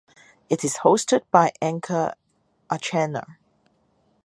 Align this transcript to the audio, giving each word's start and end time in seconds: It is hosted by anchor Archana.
It 0.49 0.63
is 0.63 0.77
hosted 0.77 1.21
by 1.29 1.53
anchor 1.61 2.15
Archana. 2.71 3.37